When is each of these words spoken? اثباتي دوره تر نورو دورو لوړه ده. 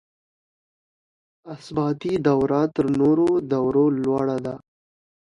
اثباتي 1.53 2.13
دوره 2.27 2.59
تر 2.75 2.85
نورو 2.99 3.29
دورو 3.51 3.85
لوړه 4.03 4.37
ده. 4.45 4.55